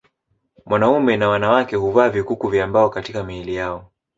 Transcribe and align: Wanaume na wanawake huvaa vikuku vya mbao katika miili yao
Wanaume 0.65 1.17
na 1.17 1.29
wanawake 1.29 1.75
huvaa 1.75 2.09
vikuku 2.09 2.47
vya 2.47 2.67
mbao 2.67 2.89
katika 2.89 3.23
miili 3.23 3.55
yao 3.55 3.91